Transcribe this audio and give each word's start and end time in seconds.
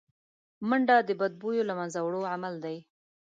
منډه 0.67 0.95
د 1.07 1.09
بدبویو 1.19 1.67
له 1.69 1.73
منځه 1.79 1.99
وړو 2.01 2.21
عمل 2.33 2.53
دی 2.65 2.77